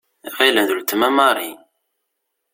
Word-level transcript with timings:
Ɣilen 0.37 0.67
d 0.67 0.69
uletma 0.73 1.09
Marie. 1.17 1.57